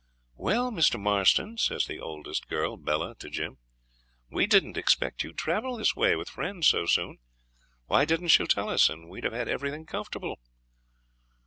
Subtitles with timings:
[0.33, 0.99] 'Well, Mr.
[0.99, 3.59] Marston,' says the eldest girl, Bella, to Jim,
[4.31, 7.19] 'we didn't expect you'd travel this way with friends so soon.
[7.85, 10.39] Why didn't you tell us, and we'd have had everything comfortable?'